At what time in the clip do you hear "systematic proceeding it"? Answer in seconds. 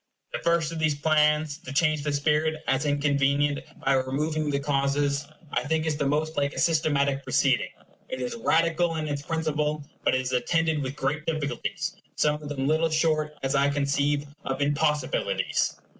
6.59-8.19